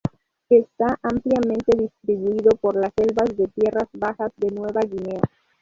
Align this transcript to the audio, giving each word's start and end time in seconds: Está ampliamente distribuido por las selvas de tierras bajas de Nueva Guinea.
Está 0.49 0.97
ampliamente 1.03 1.77
distribuido 1.77 2.49
por 2.59 2.75
las 2.75 2.91
selvas 2.97 3.37
de 3.37 3.47
tierras 3.49 3.87
bajas 3.93 4.31
de 4.37 4.49
Nueva 4.49 4.81
Guinea. 4.81 5.21